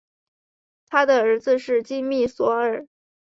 [0.87, 2.87] 他的儿子是金密索尔。